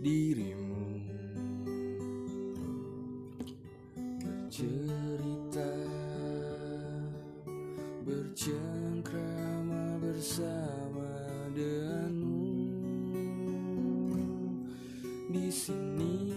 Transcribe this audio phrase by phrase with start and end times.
[0.00, 0.96] dirimu.
[4.24, 5.76] Bercerita
[8.08, 11.12] bercengkrama bersama
[11.52, 12.48] denganmu.
[15.30, 16.32] Di sini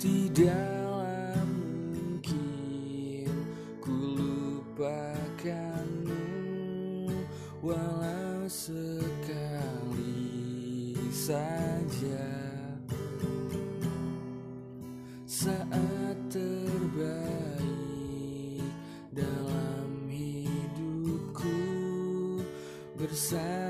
[0.00, 3.30] tidak mungkin
[3.78, 6.18] ku lupakanmu
[7.62, 10.14] walau sekali
[11.12, 12.30] saja.
[15.22, 17.62] Saat terbaik
[19.14, 21.62] dalam hidupku
[22.98, 23.61] bersama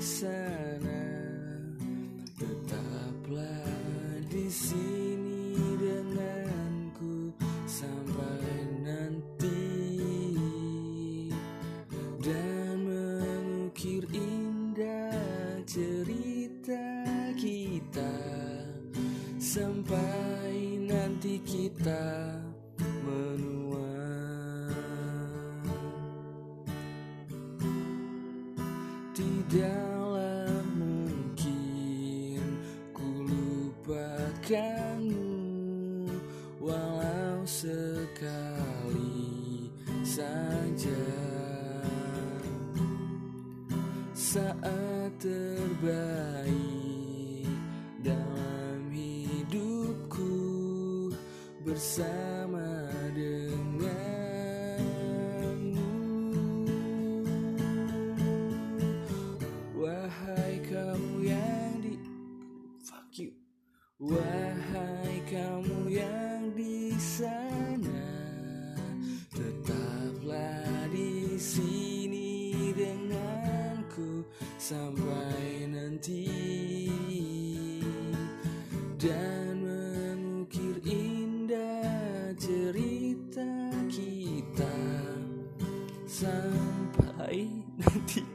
[0.00, 1.04] sana
[2.40, 3.68] tetaplah
[4.32, 7.28] di sini denganku
[7.68, 8.48] sampai
[8.80, 9.60] nanti.
[12.16, 16.96] Dan mengukir indah cerita
[17.36, 18.16] kita
[19.36, 22.40] sampai nanti kita
[23.04, 23.89] menua
[29.20, 30.48] tidaklah
[30.80, 32.40] mungkin
[32.96, 35.28] ku lupakanmu.
[36.60, 39.68] Walau sekali
[40.00, 41.04] saja.
[44.16, 46.09] Saat terbaik
[60.50, 61.94] wahai kamu yang di
[62.82, 63.30] fuck you.
[64.02, 68.10] Wahai kamu yang di sana
[69.30, 74.26] tetaplah di sini denganku
[74.58, 76.26] sampai nanti.
[78.98, 84.74] Dan mengukir indah cerita kita
[86.10, 87.46] sampai
[87.78, 88.29] nanti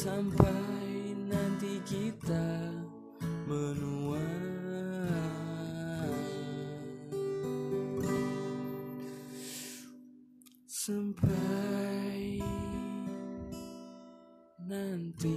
[0.00, 2.72] sampai nanti kita
[3.44, 4.24] menua.
[10.64, 12.40] Sampai
[14.64, 15.36] nanti